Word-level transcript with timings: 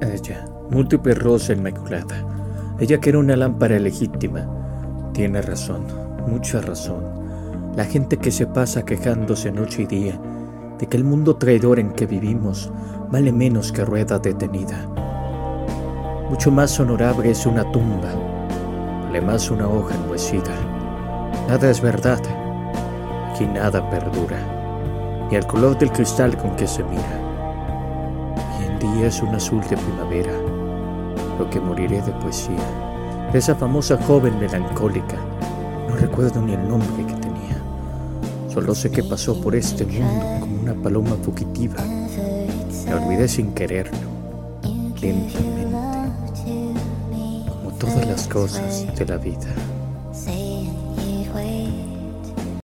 Ella, 0.00 0.44
múltiple 0.70 1.12
rosa 1.14 1.52
inmaculada. 1.52 2.24
Ella 2.78 3.00
que 3.00 3.10
era 3.10 3.18
una 3.18 3.36
lámpara 3.36 3.80
legítima. 3.80 4.46
Tiene 5.12 5.42
razón, 5.42 5.86
mucha 6.28 6.60
razón. 6.60 7.02
La 7.74 7.84
gente 7.84 8.16
que 8.16 8.30
se 8.30 8.46
pasa 8.46 8.84
quejándose 8.84 9.50
noche 9.50 9.82
y 9.82 9.86
día 9.86 10.20
de 10.78 10.86
que 10.86 10.96
el 10.96 11.02
mundo 11.02 11.34
traidor 11.34 11.80
en 11.80 11.90
que 11.90 12.06
vivimos 12.06 12.70
vale 13.10 13.32
menos 13.32 13.72
que 13.72 13.84
rueda 13.84 14.20
detenida. 14.20 14.86
Mucho 16.30 16.52
más 16.52 16.78
honorable 16.78 17.32
es 17.32 17.44
una 17.44 17.68
tumba, 17.72 18.14
vale 19.04 19.20
más 19.20 19.50
una 19.50 19.66
hoja 19.66 19.96
enmohecida. 19.96 20.54
Nada 21.48 21.70
es 21.70 21.80
verdad, 21.80 22.20
aquí 23.32 23.46
nada 23.46 23.90
perdura, 23.90 24.38
ni 25.28 25.36
el 25.36 25.46
color 25.46 25.76
del 25.76 25.90
cristal 25.90 26.36
con 26.36 26.54
que 26.54 26.68
se 26.68 26.84
mira 26.84 27.27
día 28.78 29.06
es 29.06 29.20
un 29.22 29.34
azul 29.34 29.60
de 29.68 29.76
primavera, 29.76 30.32
lo 31.38 31.50
que 31.50 31.60
moriré 31.60 32.00
de 32.02 32.12
poesía, 32.12 32.56
esa 33.32 33.54
famosa 33.54 33.96
joven 34.02 34.38
melancólica. 34.38 35.16
No 35.88 35.96
recuerdo 35.96 36.40
ni 36.40 36.52
el 36.52 36.68
nombre 36.68 37.04
que 37.06 37.14
tenía. 37.14 37.60
Solo 38.48 38.74
sé 38.74 38.90
que 38.90 39.02
pasó 39.02 39.40
por 39.40 39.54
este 39.54 39.84
mundo 39.84 40.24
como 40.40 40.60
una 40.62 40.74
paloma 40.74 41.16
fugitiva. 41.22 41.82
Me 42.86 42.94
olvidé 42.94 43.28
sin 43.28 43.52
quererlo, 43.52 43.98
lentamente, 45.00 45.74
como 47.48 47.70
todas 47.78 48.06
las 48.06 48.28
cosas 48.28 48.86
de 48.96 49.06
la 49.06 49.16
vida. 49.16 49.48